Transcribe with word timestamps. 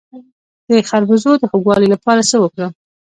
د 0.67 0.69
خربوزو 0.89 1.31
د 1.37 1.43
خوږوالي 1.49 1.87
لپاره 1.93 2.21
څه 2.29 2.37
وکړم؟ 2.39 2.71